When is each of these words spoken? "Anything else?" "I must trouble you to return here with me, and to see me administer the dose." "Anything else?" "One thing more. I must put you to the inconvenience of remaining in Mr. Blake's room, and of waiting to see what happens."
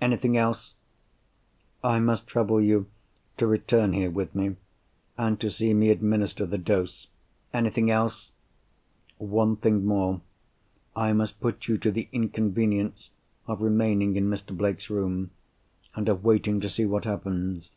"Anything 0.00 0.36
else?" 0.36 0.74
"I 1.82 1.98
must 1.98 2.28
trouble 2.28 2.60
you 2.60 2.86
to 3.38 3.46
return 3.48 3.92
here 3.92 4.08
with 4.08 4.32
me, 4.32 4.54
and 5.18 5.40
to 5.40 5.50
see 5.50 5.74
me 5.74 5.90
administer 5.90 6.46
the 6.46 6.58
dose." 6.58 7.08
"Anything 7.52 7.90
else?" 7.90 8.30
"One 9.18 9.56
thing 9.56 9.84
more. 9.84 10.20
I 10.94 11.12
must 11.12 11.40
put 11.40 11.66
you 11.66 11.76
to 11.78 11.90
the 11.90 12.08
inconvenience 12.12 13.10
of 13.48 13.62
remaining 13.62 14.14
in 14.14 14.30
Mr. 14.30 14.56
Blake's 14.56 14.90
room, 14.90 15.32
and 15.96 16.08
of 16.08 16.22
waiting 16.22 16.60
to 16.60 16.68
see 16.68 16.84
what 16.86 17.04
happens." 17.04 17.72